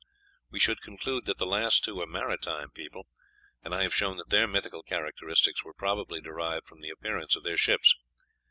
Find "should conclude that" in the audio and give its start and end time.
0.57-1.37